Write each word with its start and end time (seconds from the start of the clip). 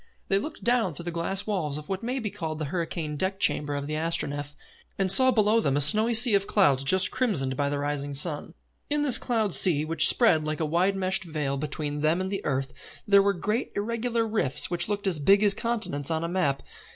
They 0.29 0.39
looked 0.39 0.63
down 0.63 0.95
through 0.95 1.03
the 1.05 1.11
glass 1.11 1.45
walls 1.45 1.77
of 1.77 1.87
what 1.87 2.01
may 2.01 2.17
be 2.17 2.31
called 2.31 2.57
the 2.57 2.65
hurricane 2.73 3.17
deck 3.17 3.39
chamber 3.39 3.75
of 3.75 3.85
the 3.85 3.93
Astronef, 3.93 4.55
and 4.97 5.11
saw 5.11 5.29
below 5.29 5.59
them 5.59 5.77
a 5.77 5.79
snowy 5.81 6.15
sea 6.15 6.33
of 6.33 6.47
clouds 6.47 6.83
just 6.83 7.11
crimsoned 7.11 7.55
by 7.55 7.69
the 7.69 7.77
rising 7.77 8.15
sun. 8.15 8.55
In 8.89 9.03
this 9.03 9.19
cloud 9.19 9.53
sea, 9.53 9.85
which 9.85 10.09
spread 10.09 10.43
like 10.47 10.59
a 10.59 10.65
wide 10.65 10.95
meshed 10.95 11.23
veil 11.23 11.55
between 11.55 12.01
them 12.01 12.19
and 12.19 12.31
the 12.31 12.43
earth, 12.45 12.73
there 13.05 13.21
were 13.21 13.33
great 13.33 13.73
irregular 13.75 14.25
rifts 14.27 14.71
which 14.71 14.89
looked 14.89 15.05
as 15.05 15.19
big 15.19 15.43
as 15.43 15.53
continents 15.53 16.09
on 16.09 16.23
a 16.23 16.27
map. 16.27 16.63